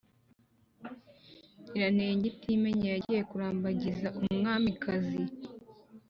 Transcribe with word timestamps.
Nyiranenge 1.61 2.25
itim 2.33 2.61
enya 2.71 2.87
yagiye 2.95 3.21
kurambvagisa 3.29 4.07
umwamikazi 4.19 5.21